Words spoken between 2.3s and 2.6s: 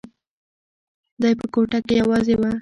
و.